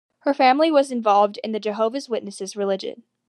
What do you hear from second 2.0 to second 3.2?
Witnesses religion.